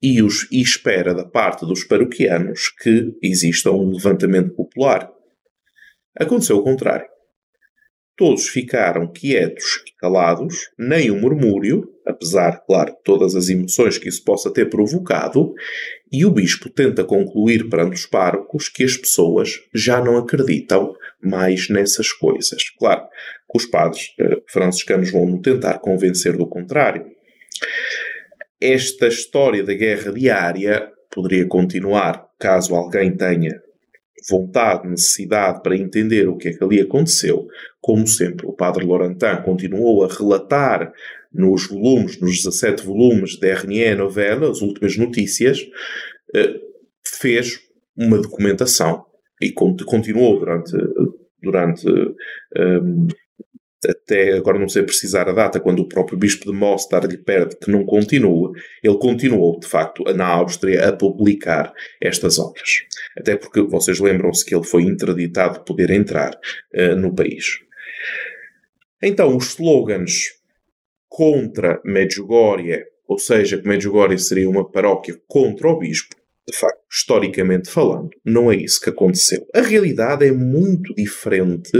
e, 0.00 0.22
os, 0.22 0.46
e 0.52 0.60
espera 0.60 1.12
da 1.12 1.24
parte 1.24 1.66
dos 1.66 1.82
paroquianos 1.82 2.68
que 2.80 3.12
exista 3.20 3.72
um 3.72 3.90
levantamento 3.90 4.54
popular. 4.54 5.10
Aconteceu 6.16 6.58
o 6.58 6.62
contrário. 6.62 7.08
Todos 8.16 8.46
ficaram 8.46 9.10
quietos 9.10 9.82
e 9.88 9.96
calados, 9.98 10.68
nem 10.78 11.10
um 11.10 11.20
murmúrio, 11.20 11.90
apesar, 12.06 12.62
claro, 12.64 12.92
de 12.92 13.02
todas 13.02 13.34
as 13.34 13.48
emoções 13.48 13.98
que 13.98 14.08
isso 14.08 14.22
possa 14.22 14.52
ter 14.52 14.70
provocado, 14.70 15.52
e 16.12 16.24
o 16.24 16.30
bispo 16.30 16.70
tenta 16.70 17.04
concluir 17.04 17.68
perante 17.68 17.94
os 17.94 18.06
párocos 18.06 18.68
que 18.68 18.84
as 18.84 18.96
pessoas 18.96 19.60
já 19.74 20.02
não 20.02 20.16
acreditam 20.16 20.94
mais 21.22 21.68
nessas 21.68 22.12
coisas. 22.12 22.70
Claro 22.78 23.02
que 23.50 23.58
os 23.58 23.66
padres 23.66 24.12
eh, 24.18 24.42
franciscanos 24.48 25.10
vão 25.10 25.40
tentar 25.40 25.78
convencer 25.78 26.36
do 26.36 26.46
contrário 26.46 27.14
esta 28.60 29.08
história 29.08 29.62
da 29.62 29.74
guerra 29.74 30.10
diária 30.10 30.90
poderia 31.10 31.46
continuar 31.46 32.26
caso 32.38 32.74
alguém 32.74 33.14
tenha 33.14 33.60
vontade, 34.30 34.88
necessidade 34.88 35.62
para 35.62 35.76
entender 35.76 36.26
o 36.28 36.36
que 36.38 36.48
é 36.48 36.52
que 36.54 36.64
ali 36.64 36.80
aconteceu. 36.80 37.46
Como 37.78 38.06
sempre, 38.06 38.46
o 38.46 38.54
padre 38.54 38.86
Laurentin 38.86 39.42
continuou 39.44 40.02
a 40.02 40.08
relatar 40.08 40.90
nos 41.34 41.66
volumes, 41.66 42.20
nos 42.20 42.42
17 42.42 42.84
volumes 42.84 43.38
da 43.38 43.48
RNE 43.48 43.96
novela, 43.96 44.50
as 44.50 44.62
últimas 44.62 44.96
notícias, 44.96 45.60
eh, 46.34 46.60
fez 47.04 47.60
uma 47.96 48.18
documentação 48.18 49.04
e 49.42 49.52
continuou 49.52 50.38
durante, 50.38 50.72
durante 51.42 51.86
um, 52.56 53.08
até 53.86 54.32
agora 54.32 54.58
não 54.58 54.68
sei 54.68 54.82
precisar 54.82 55.28
a 55.28 55.32
data, 55.32 55.60
quando 55.60 55.80
o 55.80 55.88
próprio 55.88 56.18
Bispo 56.18 56.50
de 56.50 56.56
Mostar 56.56 57.04
lhe 57.04 57.18
pede 57.18 57.56
que 57.56 57.70
não 57.70 57.84
continue, 57.84 58.52
ele 58.82 58.98
continuou, 58.98 59.58
de 59.58 59.66
facto, 59.66 60.02
na 60.14 60.26
Áustria 60.26 60.88
a 60.88 60.92
publicar 60.92 61.72
estas 62.00 62.38
obras. 62.38 62.82
Até 63.16 63.36
porque 63.36 63.60
vocês 63.62 63.98
lembram-se 64.00 64.44
que 64.44 64.54
ele 64.54 64.64
foi 64.64 64.82
interditado 64.82 65.58
de 65.58 65.64
poder 65.64 65.90
entrar 65.90 66.34
uh, 66.74 66.96
no 66.96 67.14
país. 67.14 67.58
Então, 69.02 69.36
os 69.36 69.48
slogans 69.50 70.30
contra 71.14 71.80
Medjugorje, 71.84 72.82
ou 73.06 73.16
seja, 73.20 73.56
que 73.56 73.68
Medjugorje 73.68 74.18
seria 74.18 74.50
uma 74.50 74.68
paróquia 74.68 75.16
contra 75.28 75.68
o 75.68 75.78
Bispo, 75.78 76.16
de 76.48 76.56
facto, 76.56 76.80
historicamente 76.92 77.70
falando, 77.70 78.10
não 78.24 78.50
é 78.50 78.56
isso 78.56 78.80
que 78.80 78.90
aconteceu. 78.90 79.46
A 79.54 79.60
realidade 79.60 80.26
é 80.26 80.32
muito 80.32 80.92
diferente 80.92 81.70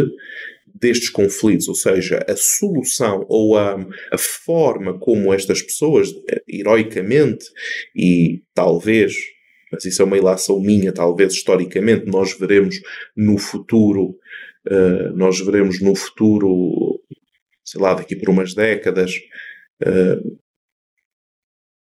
destes 0.73 1.11
conflitos, 1.11 1.67
ou 1.67 1.75
seja, 1.75 2.25
a 2.29 2.37
solução 2.37 3.27
ou 3.29 3.59
a, 3.59 3.75
a 4.13 4.19
forma 4.19 4.97
como 5.01 5.35
estas 5.35 5.61
pessoas, 5.61 6.11
heroicamente 6.49 7.45
e 7.95 8.45
talvez, 8.55 9.15
mas 9.73 9.85
isso 9.85 10.01
é 10.01 10.05
uma 10.05 10.17
ilação 10.17 10.61
minha, 10.61 10.93
talvez 10.93 11.33
historicamente, 11.33 12.07
nós 12.07 12.39
veremos 12.39 12.77
no 13.17 13.37
futuro, 13.37 14.17
uh, 14.71 15.17
nós 15.17 15.41
veremos 15.41 15.81
no 15.81 15.97
futuro, 15.97 17.03
sei 17.65 17.81
lá, 17.81 17.95
daqui 17.95 18.17
por 18.17 18.29
umas 18.31 18.55
décadas, 18.55 19.13
uh, 19.83 20.39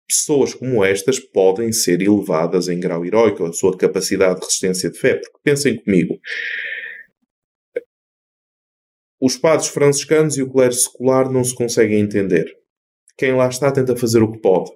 pessoas 0.08 0.54
como 0.54 0.84
estas 0.84 1.18
podem 1.18 1.72
ser 1.72 2.00
elevadas 2.02 2.68
em 2.68 2.80
grau 2.80 3.04
heróico, 3.04 3.44
a 3.44 3.52
sua 3.52 3.76
capacidade 3.76 4.40
de 4.40 4.46
resistência 4.46 4.90
de 4.90 4.98
fé. 4.98 5.14
Porque 5.14 5.38
pensem 5.42 5.82
comigo, 5.82 6.18
os 9.20 9.36
padres 9.36 9.68
franciscanos 9.68 10.36
e 10.36 10.42
o 10.42 10.50
clero 10.50 10.72
secular 10.72 11.30
não 11.30 11.44
se 11.44 11.54
conseguem 11.54 12.00
entender. 12.00 12.46
Quem 13.16 13.34
lá 13.34 13.48
está 13.48 13.70
tenta 13.70 13.96
fazer 13.96 14.22
o 14.22 14.30
que 14.32 14.38
pode. 14.38 14.70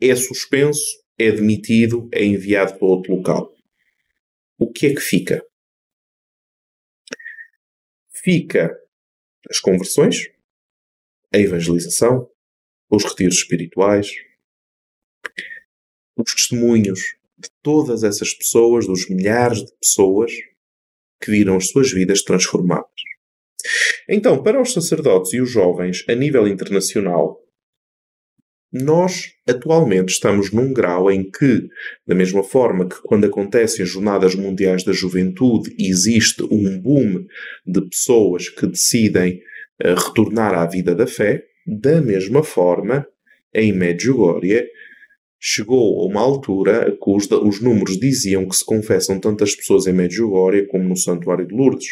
É 0.00 0.14
suspenso, 0.16 0.82
é 1.18 1.30
demitido, 1.30 2.08
é 2.12 2.24
enviado 2.24 2.78
para 2.78 2.88
outro 2.88 3.14
local. 3.14 3.52
O 4.58 4.70
que 4.70 4.86
é 4.86 4.94
que 4.94 5.00
fica? 5.00 5.42
fica 8.22 8.76
as 9.50 9.58
conversões, 9.58 10.30
a 11.32 11.38
evangelização, 11.38 12.28
os 12.88 13.04
retiros 13.04 13.36
espirituais, 13.36 14.08
os 16.16 16.34
testemunhos 16.34 17.00
de 17.38 17.50
todas 17.62 18.04
essas 18.04 18.34
pessoas, 18.34 18.86
dos 18.86 19.08
milhares 19.08 19.64
de 19.64 19.72
pessoas 19.80 20.32
que 21.20 21.30
viram 21.30 21.56
as 21.56 21.68
suas 21.68 21.90
vidas 21.92 22.22
transformadas. 22.22 22.90
Então, 24.08 24.42
para 24.42 24.60
os 24.60 24.72
sacerdotes 24.72 25.32
e 25.32 25.40
os 25.40 25.50
jovens 25.50 26.04
a 26.08 26.14
nível 26.14 26.46
internacional, 26.48 27.40
nós 28.72 29.32
atualmente 29.48 30.10
estamos 30.10 30.52
num 30.52 30.72
grau 30.72 31.10
em 31.10 31.28
que, 31.28 31.68
da 32.06 32.14
mesma 32.14 32.42
forma 32.42 32.88
que 32.88 33.00
quando 33.02 33.24
acontecem 33.24 33.82
as 33.82 33.88
Jornadas 33.88 34.34
Mundiais 34.34 34.84
da 34.84 34.92
Juventude, 34.92 35.74
existe 35.78 36.42
um 36.44 36.78
boom 36.78 37.26
de 37.66 37.80
pessoas 37.88 38.48
que 38.48 38.66
decidem 38.66 39.40
uh, 39.82 39.94
retornar 39.94 40.54
à 40.54 40.66
vida 40.66 40.94
da 40.94 41.06
fé, 41.06 41.44
da 41.66 42.00
mesma 42.00 42.44
forma, 42.44 43.06
em 43.52 43.72
Medjugorje, 43.72 44.68
chegou 45.40 46.02
a 46.02 46.06
uma 46.06 46.20
altura 46.20 46.92
que 46.92 47.10
os, 47.10 47.28
os 47.28 47.60
números 47.60 47.98
diziam 47.98 48.46
que 48.46 48.54
se 48.54 48.64
confessam 48.64 49.18
tantas 49.18 49.56
pessoas 49.56 49.86
em 49.86 49.92
Medjugorje 49.92 50.66
como 50.66 50.84
no 50.84 50.96
Santuário 50.96 51.46
de 51.46 51.54
Lourdes. 51.54 51.88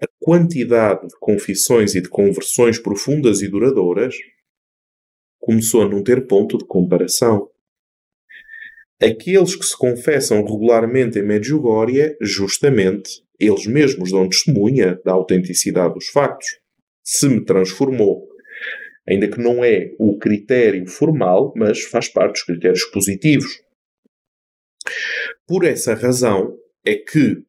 A 0.00 0.06
quantidade 0.18 1.08
de 1.08 1.14
confissões 1.20 1.94
e 1.94 2.00
de 2.00 2.08
conversões 2.08 2.78
profundas 2.78 3.42
e 3.42 3.48
duradouras 3.48 4.14
começou 5.46 5.82
a 5.82 5.88
não 5.88 6.02
ter 6.02 6.26
ponto 6.26 6.58
de 6.58 6.66
comparação. 6.66 7.48
Aqueles 9.00 9.54
que 9.54 9.64
se 9.64 9.78
confessam 9.78 10.44
regularmente 10.44 11.20
em 11.20 11.22
Medjugorje, 11.22 12.16
justamente, 12.20 13.22
eles 13.38 13.64
mesmos 13.66 14.10
dão 14.10 14.28
testemunha 14.28 15.00
da 15.04 15.12
autenticidade 15.12 15.94
dos 15.94 16.08
factos. 16.08 16.48
Se 17.04 17.28
me 17.28 17.44
transformou. 17.44 18.26
Ainda 19.08 19.28
que 19.28 19.38
não 19.38 19.64
é 19.64 19.94
o 20.00 20.18
critério 20.18 20.84
formal, 20.88 21.52
mas 21.54 21.82
faz 21.82 22.08
parte 22.08 22.32
dos 22.32 22.42
critérios 22.42 22.84
positivos. 22.86 23.62
Por 25.46 25.64
essa 25.64 25.94
razão 25.94 26.56
é 26.84 26.96
que 26.96 27.44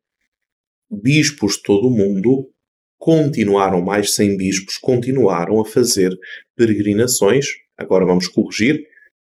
bispos 0.91 1.53
de 1.53 1.63
todo 1.63 1.87
o 1.87 1.97
mundo 1.97 2.51
continuaram, 2.99 3.81
mais 3.81 4.13
100 4.13 4.37
bispos, 4.37 4.77
continuaram 4.77 5.59
a 5.59 5.65
fazer 5.65 6.11
peregrinações 6.55 7.47
agora 7.77 8.05
vamos 8.05 8.27
corrigir, 8.27 8.83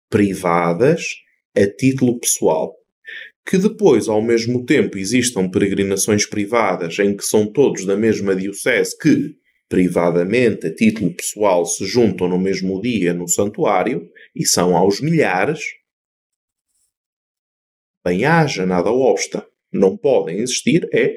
privadas 0.10 1.04
a 1.56 1.66
título 1.66 2.20
pessoal. 2.20 2.74
Que 3.46 3.58
depois, 3.58 4.08
ao 4.08 4.22
mesmo 4.22 4.66
tempo, 4.66 4.98
existam 4.98 5.50
peregrinações 5.50 6.26
privadas 6.26 6.98
em 7.00 7.16
que 7.16 7.24
são 7.24 7.52
todos 7.52 7.86
da 7.86 7.96
mesma 7.96 8.36
diocese 8.36 8.98
que, 8.98 9.36
privadamente, 9.68 10.68
a 10.68 10.74
título 10.74 11.14
pessoal, 11.14 11.66
se 11.66 11.86
juntam 11.86 12.28
no 12.28 12.40
mesmo 12.40 12.82
dia 12.82 13.14
no 13.14 13.28
santuário 13.28 14.10
e 14.36 14.46
são 14.46 14.78
aos 14.78 15.02
milhares, 15.02 15.60
bem 18.06 18.26
haja, 18.26 18.66
nada 18.66 18.92
obsta. 18.92 19.46
Não 19.72 19.98
podem 19.98 20.40
existir, 20.40 20.88
é 20.94 21.14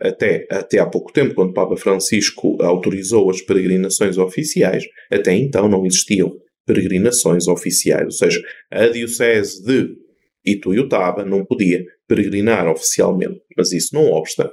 até, 0.00 0.46
até 0.50 0.78
há 0.78 0.86
pouco 0.86 1.12
tempo, 1.12 1.34
quando 1.34 1.52
Papa 1.52 1.76
Francisco 1.76 2.60
autorizou 2.62 3.30
as 3.30 3.40
peregrinações 3.40 4.18
oficiais, 4.18 4.84
até 5.10 5.32
então 5.34 5.68
não 5.68 5.86
existiam 5.86 6.36
peregrinações 6.70 7.48
oficiais. 7.48 8.04
Ou 8.04 8.10
seja, 8.12 8.40
a 8.70 8.86
Diocese 8.86 9.64
de 9.64 9.96
Ituiutaba 10.44 11.24
não 11.24 11.44
podia 11.44 11.84
peregrinar 12.06 12.68
oficialmente. 12.68 13.40
Mas 13.56 13.72
isso 13.72 13.94
não 13.94 14.06
obsta 14.06 14.50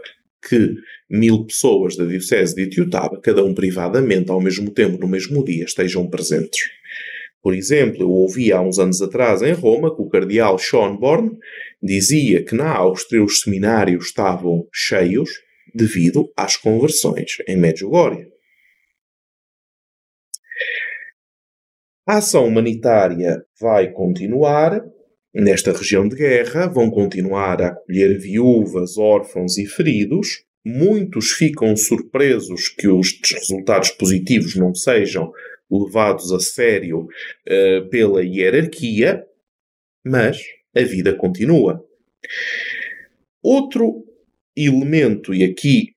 que 0.48 0.76
mil 1.10 1.46
pessoas 1.46 1.96
da 1.96 2.06
Diocese 2.06 2.56
de 2.56 2.64
Ituiutaba, 2.64 3.20
cada 3.22 3.44
um 3.44 3.54
privadamente, 3.54 4.32
ao 4.32 4.42
mesmo 4.42 4.72
tempo, 4.72 4.98
no 4.98 5.08
mesmo 5.08 5.44
dia, 5.44 5.66
estejam 5.66 6.10
presentes. 6.10 6.62
Por 7.42 7.54
exemplo, 7.54 8.02
eu 8.02 8.10
ouvi 8.10 8.52
há 8.52 8.60
uns 8.60 8.80
anos 8.80 9.02
atrás 9.02 9.42
em 9.42 9.54
Roma 9.54 9.96
que 9.96 10.02
o 10.02 10.10
cardeal 10.10 10.58
Schönborn 10.58 11.38
dizia 11.82 12.44
que 12.44 12.56
na 12.56 12.70
Áustria 12.70 13.24
os 13.24 13.42
seminários 13.42 14.08
estavam 14.08 14.68
cheios 14.74 15.30
devido 15.74 16.30
às 16.36 16.58
conversões 16.58 17.38
em 17.48 17.56
Medjugorje. 17.56 18.28
A 22.08 22.20
ação 22.20 22.48
humanitária 22.48 23.44
vai 23.60 23.92
continuar 23.92 24.82
nesta 25.36 25.74
região 25.74 26.08
de 26.08 26.16
guerra, 26.16 26.66
vão 26.66 26.90
continuar 26.90 27.62
a 27.62 27.68
acolher 27.68 28.18
viúvas, 28.18 28.98
órfãos 28.98 29.58
e 29.58 29.66
feridos. 29.66 30.46
Muitos 30.66 31.32
ficam 31.32 31.76
surpresos 31.76 32.70
que 32.70 32.88
os 32.88 33.20
resultados 33.30 33.90
positivos 33.90 34.56
não 34.56 34.74
sejam 34.74 35.34
levados 35.70 36.32
a 36.32 36.40
sério 36.40 37.02
uh, 37.02 37.90
pela 37.90 38.24
hierarquia, 38.24 39.26
mas 40.06 40.42
a 40.74 40.82
vida 40.84 41.14
continua. 41.14 41.86
Outro 43.44 44.06
elemento, 44.56 45.34
e 45.34 45.44
aqui 45.44 45.97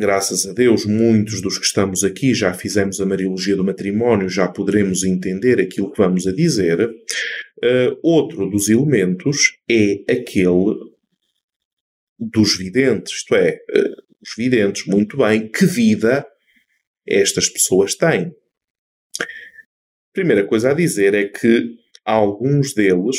Graças 0.00 0.46
a 0.46 0.54
Deus, 0.54 0.86
muitos 0.86 1.42
dos 1.42 1.58
que 1.58 1.66
estamos 1.66 2.02
aqui 2.02 2.32
já 2.32 2.54
fizemos 2.54 3.02
a 3.02 3.04
Mariologia 3.04 3.54
do 3.54 3.62
Matrimónio, 3.62 4.30
já 4.30 4.48
poderemos 4.48 5.04
entender 5.04 5.60
aquilo 5.60 5.92
que 5.92 5.98
vamos 5.98 6.26
a 6.26 6.32
dizer. 6.32 6.80
Uh, 6.88 8.00
outro 8.02 8.48
dos 8.48 8.70
elementos 8.70 9.58
é 9.70 10.02
aquele 10.10 10.74
dos 12.18 12.56
videntes, 12.56 13.12
isto 13.12 13.34
é, 13.34 13.58
uh, 13.76 14.02
os 14.22 14.30
videntes, 14.34 14.86
muito 14.86 15.18
bem, 15.18 15.46
que 15.52 15.66
vida 15.66 16.26
estas 17.06 17.50
pessoas 17.50 17.94
têm. 17.94 18.34
Primeira 20.14 20.46
coisa 20.46 20.70
a 20.70 20.74
dizer 20.74 21.12
é 21.12 21.28
que 21.28 21.76
alguns 22.06 22.72
deles 22.72 23.18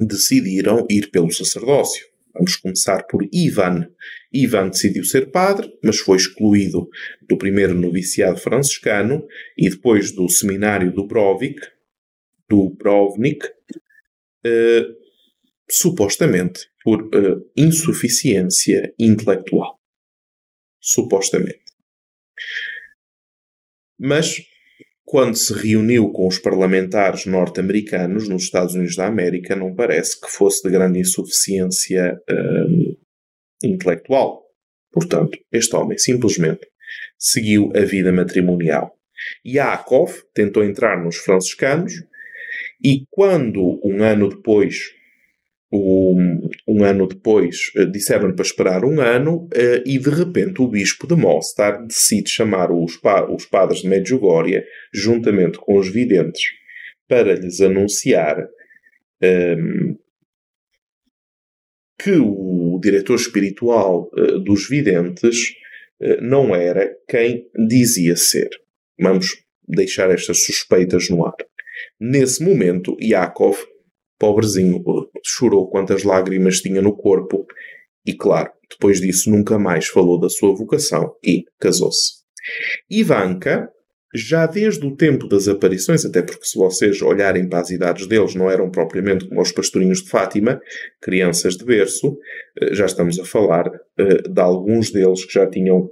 decidiram 0.00 0.86
ir 0.88 1.10
pelo 1.10 1.30
sacerdócio. 1.30 2.13
Vamos 2.34 2.56
começar 2.56 3.04
por 3.04 3.26
Ivan. 3.32 3.88
Ivan 4.32 4.68
decidiu 4.68 5.04
ser 5.04 5.30
padre, 5.30 5.72
mas 5.82 5.98
foi 5.98 6.16
excluído 6.16 6.88
do 7.22 7.38
primeiro 7.38 7.74
noviciado 7.74 8.38
franciscano 8.38 9.24
e 9.56 9.70
depois 9.70 10.10
do 10.10 10.28
seminário 10.28 10.92
do 10.92 11.06
Brovik, 11.06 11.60
uh, 14.46 14.94
supostamente 15.70 16.68
por 16.82 17.02
uh, 17.02 17.50
insuficiência 17.56 18.92
intelectual. 18.98 19.80
Supostamente. 20.80 21.62
Mas 23.98 24.36
quando 25.04 25.36
se 25.36 25.52
reuniu 25.52 26.10
com 26.10 26.26
os 26.26 26.38
parlamentares 26.38 27.26
norte-americanos 27.26 28.28
nos 28.28 28.44
Estados 28.44 28.74
Unidos 28.74 28.96
da 28.96 29.06
América, 29.06 29.54
não 29.54 29.74
parece 29.74 30.18
que 30.20 30.28
fosse 30.28 30.62
de 30.62 30.70
grande 30.70 30.98
insuficiência 30.98 32.18
hum, 32.30 32.96
intelectual. 33.62 34.42
Portanto, 34.90 35.38
este 35.52 35.76
homem 35.76 35.98
simplesmente 35.98 36.66
seguiu 37.18 37.70
a 37.76 37.80
vida 37.80 38.12
matrimonial. 38.12 38.92
Yaakov 39.46 40.22
tentou 40.32 40.64
entrar 40.64 41.02
nos 41.02 41.16
franciscanos 41.16 41.92
e 42.82 43.04
quando, 43.10 43.80
um 43.84 44.02
ano 44.02 44.28
depois, 44.28 44.94
um, 45.76 46.48
um 46.68 46.84
ano 46.84 47.06
depois, 47.06 47.72
eh, 47.76 47.84
disseram-lhe 47.86 48.34
para 48.34 48.44
esperar 48.44 48.84
um 48.84 49.00
ano 49.00 49.44
uh, 49.46 49.82
e 49.84 49.98
de 49.98 50.10
repente 50.10 50.62
o 50.62 50.68
bispo 50.68 51.06
de 51.06 51.16
Mostar 51.16 51.84
decide 51.84 52.30
chamar 52.30 52.70
os, 52.70 52.96
pa 52.96 53.28
os 53.28 53.44
padres 53.44 53.80
de 53.80 53.88
Medjugorje, 53.88 54.64
juntamente 54.92 55.58
com 55.58 55.76
os 55.76 55.88
videntes, 55.88 56.44
para 57.08 57.34
lhes 57.34 57.60
anunciar 57.60 58.38
um, 58.40 59.26
ehm, 59.26 59.96
que 61.98 62.12
o 62.12 62.78
diretor 62.82 63.16
espiritual 63.16 64.10
uh, 64.12 64.38
dos 64.38 64.68
videntes 64.68 65.54
uh, 66.00 66.20
não 66.22 66.54
era 66.54 66.94
quem 67.08 67.48
dizia 67.68 68.16
ser. 68.16 68.48
Vamos 69.00 69.26
deixar 69.66 70.10
estas 70.10 70.44
suspeitas 70.44 71.08
no 71.08 71.26
ar. 71.26 71.36
Nesse 71.98 72.42
momento, 72.44 72.96
Yaakov 73.00 73.56
pobrezinho, 74.18 74.82
chorou 75.24 75.68
quantas 75.68 76.04
lágrimas 76.04 76.60
tinha 76.60 76.80
no 76.80 76.96
corpo 76.96 77.46
e, 78.06 78.12
claro, 78.14 78.50
depois 78.70 79.00
disso 79.00 79.30
nunca 79.30 79.58
mais 79.58 79.86
falou 79.86 80.18
da 80.18 80.28
sua 80.28 80.54
vocação 80.54 81.14
e 81.22 81.44
casou-se. 81.58 82.24
Ivanka, 82.90 83.68
já 84.14 84.46
desde 84.46 84.86
o 84.86 84.94
tempo 84.94 85.26
das 85.26 85.48
aparições, 85.48 86.04
até 86.04 86.22
porque 86.22 86.44
se 86.44 86.56
vocês 86.56 87.02
olharem 87.02 87.48
para 87.48 87.60
as 87.60 87.70
idades 87.70 88.06
deles, 88.06 88.34
não 88.34 88.48
eram 88.48 88.70
propriamente 88.70 89.28
como 89.28 89.40
os 89.40 89.50
pastorinhos 89.50 90.02
de 90.02 90.10
Fátima, 90.10 90.60
crianças 91.00 91.56
de 91.56 91.64
berço, 91.64 92.16
eh, 92.60 92.74
já 92.74 92.86
estamos 92.86 93.18
a 93.18 93.24
falar 93.24 93.66
eh, 93.98 94.28
de 94.28 94.40
alguns 94.40 94.92
deles 94.92 95.24
que 95.24 95.32
já 95.32 95.48
tinham 95.48 95.90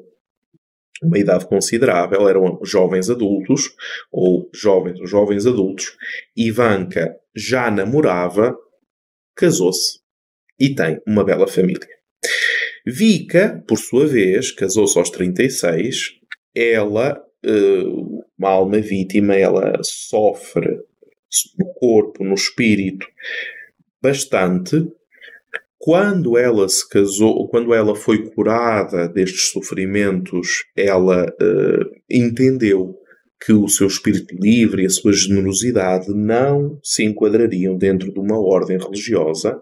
uma 1.02 1.18
idade 1.18 1.46
considerável, 1.46 2.28
eram 2.28 2.60
jovens 2.64 3.10
adultos, 3.10 3.70
ou 4.10 4.48
jovens, 4.54 4.98
jovens 5.08 5.46
adultos. 5.46 5.96
Ivanka 6.36 7.16
já 7.34 7.70
namorava, 7.70 8.56
casou-se 9.34 10.00
e 10.58 10.74
tem 10.74 11.00
uma 11.06 11.24
bela 11.24 11.48
família. 11.48 11.88
Vica, 12.86 13.62
por 13.66 13.78
sua 13.78 14.06
vez, 14.06 14.50
casou-se 14.52 14.98
aos 14.98 15.10
36. 15.10 16.20
Ela, 16.54 17.20
uma 18.38 18.50
alma 18.50 18.80
vítima, 18.80 19.34
ela 19.34 19.78
sofre 19.82 20.80
no 21.58 21.72
corpo, 21.74 22.24
no 22.24 22.34
espírito, 22.34 23.06
bastante. 24.02 24.86
Quando 25.84 26.38
ela 26.38 26.68
se 26.68 26.88
casou, 26.88 27.48
quando 27.48 27.74
ela 27.74 27.96
foi 27.96 28.30
curada 28.30 29.08
destes 29.08 29.50
sofrimentos, 29.50 30.62
ela 30.76 31.26
uh, 31.26 31.90
entendeu 32.08 32.94
que 33.44 33.52
o 33.52 33.66
seu 33.66 33.88
espírito 33.88 34.32
livre 34.36 34.84
e 34.84 34.86
a 34.86 34.90
sua 34.90 35.12
generosidade 35.12 36.06
não 36.14 36.78
se 36.84 37.02
enquadrariam 37.02 37.76
dentro 37.76 38.12
de 38.12 38.20
uma 38.20 38.38
ordem 38.38 38.78
religiosa. 38.78 39.60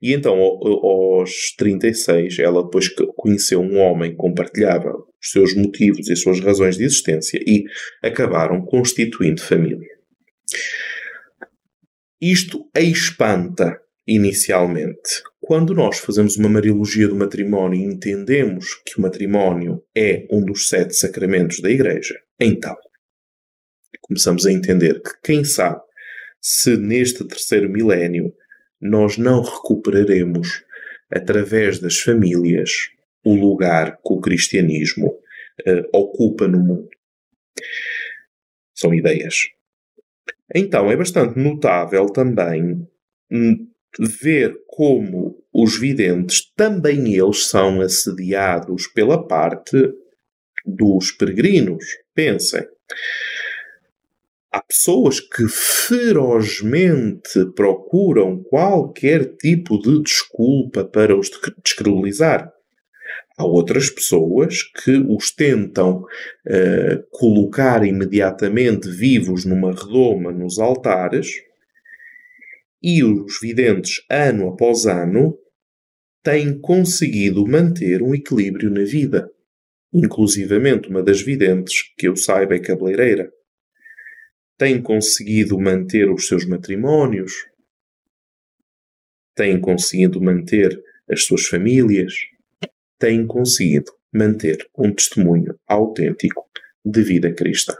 E 0.00 0.12
então, 0.12 0.38
aos 0.38 1.52
36, 1.58 2.38
ela 2.38 2.62
depois 2.62 2.88
conheceu 3.16 3.60
um 3.60 3.78
homem 3.78 4.12
que 4.12 4.16
compartilhava 4.16 4.92
os 4.96 5.30
seus 5.32 5.56
motivos 5.56 6.06
e 6.06 6.12
as 6.12 6.22
suas 6.22 6.38
razões 6.38 6.76
de 6.76 6.84
existência 6.84 7.40
e 7.44 7.64
acabaram 8.00 8.64
constituindo 8.64 9.42
família. 9.42 9.88
Isto 12.22 12.64
a 12.72 12.80
espanta 12.80 13.76
inicialmente. 14.08 15.22
Quando 15.48 15.72
nós 15.72 15.98
fazemos 15.98 16.36
uma 16.36 16.50
mariologia 16.50 17.08
do 17.08 17.16
matrimónio 17.16 17.80
e 17.80 17.84
entendemos 17.84 18.74
que 18.84 18.98
o 18.98 19.00
matrimónio 19.00 19.82
é 19.96 20.26
um 20.30 20.44
dos 20.44 20.68
sete 20.68 20.94
sacramentos 20.94 21.60
da 21.60 21.70
Igreja, 21.70 22.20
então 22.38 22.76
começamos 24.02 24.44
a 24.44 24.52
entender 24.52 25.00
que 25.00 25.08
quem 25.24 25.44
sabe 25.44 25.80
se 26.38 26.76
neste 26.76 27.26
terceiro 27.26 27.66
milénio 27.66 28.30
nós 28.78 29.16
não 29.16 29.40
recuperaremos 29.40 30.62
através 31.10 31.78
das 31.78 31.98
famílias 31.98 32.90
o 33.24 33.34
lugar 33.34 33.96
que 33.96 34.12
o 34.12 34.20
cristianismo 34.20 35.06
uh, 35.06 35.98
ocupa 35.98 36.46
no 36.46 36.58
mundo. 36.58 36.90
São 38.74 38.92
ideias. 38.92 39.48
Então 40.54 40.92
é 40.92 40.96
bastante 40.96 41.38
notável 41.38 42.04
também 42.10 42.86
hum, 43.32 43.66
ver 43.98 44.54
como 44.66 45.37
os 45.60 45.76
videntes 45.76 46.52
também 46.54 47.14
eles 47.16 47.48
são 47.48 47.80
assediados 47.80 48.86
pela 48.86 49.26
parte 49.26 49.92
dos 50.64 51.10
peregrinos. 51.10 51.84
Pensem. 52.14 52.64
Há 54.52 54.62
pessoas 54.62 55.18
que 55.18 55.48
ferozmente 55.48 57.44
procuram 57.56 58.40
qualquer 58.44 59.36
tipo 59.36 59.80
de 59.82 60.00
desculpa 60.00 60.84
para 60.84 61.18
os 61.18 61.28
descredibilizar. 61.64 62.52
Há 63.36 63.44
outras 63.44 63.90
pessoas 63.90 64.62
que 64.62 64.96
os 65.08 65.32
tentam 65.32 66.04
uh, 66.04 67.02
colocar 67.10 67.84
imediatamente 67.84 68.88
vivos 68.88 69.44
numa 69.44 69.72
redoma 69.72 70.30
nos 70.30 70.60
altares 70.60 71.32
e 72.80 73.02
os 73.02 73.40
videntes, 73.40 74.04
ano 74.08 74.50
após 74.50 74.86
ano, 74.86 75.36
têm 76.22 76.58
conseguido 76.60 77.46
manter 77.46 78.02
um 78.02 78.14
equilíbrio 78.14 78.70
na 78.70 78.84
vida. 78.84 79.30
Inclusivamente, 79.92 80.88
uma 80.88 81.02
das 81.02 81.22
videntes, 81.22 81.82
que 81.96 82.08
eu 82.08 82.16
saiba, 82.16 82.54
é 82.54 82.58
cabeleireira. 82.58 83.32
Tem 84.56 84.82
conseguido 84.82 85.58
manter 85.58 86.10
os 86.10 86.26
seus 86.26 86.44
matrimónios, 86.44 87.32
tem 89.34 89.60
conseguido 89.60 90.20
manter 90.20 90.82
as 91.08 91.24
suas 91.24 91.46
famílias, 91.46 92.12
têm 92.98 93.26
conseguido 93.26 93.92
manter 94.12 94.68
um 94.76 94.92
testemunho 94.92 95.58
autêntico 95.66 96.48
de 96.84 97.02
vida 97.02 97.32
cristã. 97.32 97.74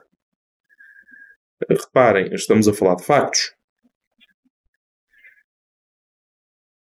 Reparem, 1.68 2.32
estamos 2.32 2.68
a 2.68 2.72
falar 2.72 2.94
de 2.94 3.04
factos. 3.04 3.52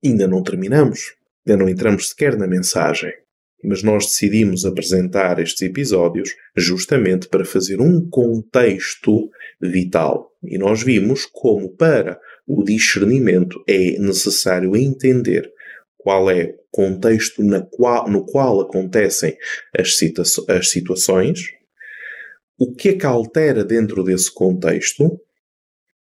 Ainda 0.04 0.26
não 0.26 0.42
terminamos, 0.42 1.15
ainda 1.46 1.62
não 1.62 1.68
entramos 1.68 2.08
sequer 2.08 2.36
na 2.36 2.46
mensagem, 2.46 3.12
mas 3.62 3.82
nós 3.82 4.06
decidimos 4.06 4.64
apresentar 4.64 5.38
estes 5.40 5.62
episódios 5.62 6.34
justamente 6.56 7.28
para 7.28 7.44
fazer 7.44 7.80
um 7.80 8.08
contexto 8.08 9.30
vital. 9.60 10.30
E 10.44 10.58
nós 10.58 10.82
vimos 10.82 11.26
como, 11.26 11.70
para 11.70 12.20
o 12.46 12.62
discernimento, 12.62 13.62
é 13.66 13.98
necessário 13.98 14.76
entender 14.76 15.50
qual 15.96 16.30
é 16.30 16.44
o 16.44 16.54
contexto 16.70 17.42
qual, 17.70 18.08
no 18.08 18.24
qual 18.24 18.60
acontecem 18.60 19.36
as, 19.76 19.98
as 20.48 20.70
situações, 20.70 21.40
o 22.58 22.72
que 22.72 22.90
é 22.90 22.94
que 22.94 23.06
altera 23.06 23.64
dentro 23.64 24.04
desse 24.04 24.32
contexto, 24.32 25.20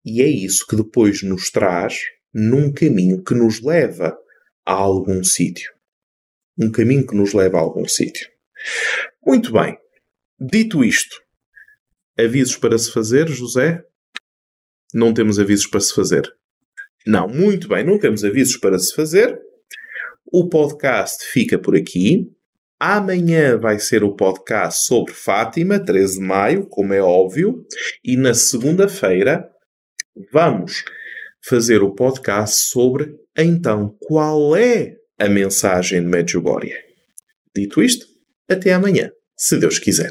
e 0.04 0.22
é 0.22 0.26
isso 0.26 0.66
que 0.66 0.76
depois 0.76 1.22
nos 1.22 1.50
traz 1.50 1.98
num 2.32 2.72
caminho 2.72 3.22
que 3.22 3.34
nos 3.34 3.60
leva 3.60 4.16
a 4.64 4.72
algum 4.72 5.22
sítio. 5.22 5.72
Um 6.58 6.70
caminho 6.70 7.06
que 7.06 7.16
nos 7.16 7.32
leva 7.32 7.58
a 7.58 7.60
algum 7.60 7.86
sítio. 7.86 8.28
Muito 9.24 9.52
bem. 9.52 9.78
Dito 10.38 10.84
isto, 10.84 11.16
avisos 12.18 12.56
para 12.56 12.78
se 12.78 12.90
fazer, 12.92 13.28
José? 13.28 13.84
Não 14.94 15.12
temos 15.12 15.38
avisos 15.38 15.66
para 15.66 15.80
se 15.80 15.94
fazer. 15.94 16.30
Não, 17.06 17.28
muito 17.28 17.68
bem, 17.68 17.84
não 17.84 17.98
temos 17.98 18.24
avisos 18.24 18.56
para 18.56 18.78
se 18.78 18.94
fazer. 18.94 19.38
O 20.32 20.48
podcast 20.48 21.24
fica 21.26 21.58
por 21.58 21.76
aqui. 21.76 22.30
Amanhã 22.78 23.58
vai 23.58 23.78
ser 23.78 24.02
o 24.02 24.14
podcast 24.14 24.86
sobre 24.86 25.12
Fátima, 25.12 25.78
13 25.78 26.18
de 26.18 26.24
maio, 26.24 26.66
como 26.66 26.94
é 26.94 27.02
óbvio. 27.02 27.66
E 28.04 28.16
na 28.16 28.32
segunda-feira 28.32 29.46
vamos 30.32 30.84
fazer 31.44 31.82
o 31.82 31.94
podcast 31.94 32.68
sobre, 32.70 33.14
então, 33.42 33.96
qual 34.00 34.56
é 34.56 34.96
a 35.20 35.28
mensagem 35.28 36.00
de 36.00 36.06
Medjugorje. 36.06 36.74
Dito 37.54 37.82
isto, 37.82 38.06
até 38.48 38.72
amanhã, 38.72 39.10
se 39.36 39.58
Deus 39.58 39.78
quiser. 39.78 40.10